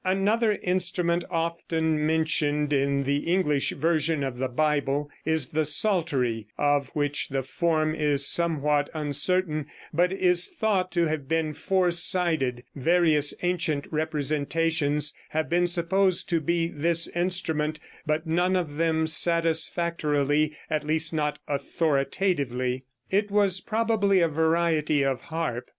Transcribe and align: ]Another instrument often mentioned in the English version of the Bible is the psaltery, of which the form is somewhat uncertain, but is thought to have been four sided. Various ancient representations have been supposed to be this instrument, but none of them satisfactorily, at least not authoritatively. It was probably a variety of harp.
]Another 0.03 0.53
instrument 0.63 1.23
often 1.29 2.03
mentioned 2.07 2.73
in 2.73 3.03
the 3.03 3.17
English 3.17 3.69
version 3.73 4.23
of 4.23 4.37
the 4.37 4.47
Bible 4.47 5.11
is 5.25 5.49
the 5.49 5.63
psaltery, 5.63 6.47
of 6.57 6.89
which 6.95 7.29
the 7.29 7.43
form 7.43 7.93
is 7.93 8.25
somewhat 8.25 8.89
uncertain, 8.95 9.67
but 9.93 10.11
is 10.11 10.47
thought 10.47 10.91
to 10.93 11.05
have 11.05 11.27
been 11.27 11.53
four 11.53 11.91
sided. 11.91 12.63
Various 12.75 13.35
ancient 13.43 13.85
representations 13.91 15.13
have 15.29 15.51
been 15.51 15.67
supposed 15.67 16.27
to 16.29 16.39
be 16.41 16.67
this 16.69 17.07
instrument, 17.09 17.79
but 18.03 18.25
none 18.25 18.55
of 18.55 18.77
them 18.77 19.05
satisfactorily, 19.05 20.57
at 20.67 20.83
least 20.83 21.13
not 21.13 21.37
authoritatively. 21.47 22.85
It 23.11 23.29
was 23.29 23.61
probably 23.61 24.19
a 24.19 24.27
variety 24.27 25.05
of 25.05 25.21
harp. 25.21 25.69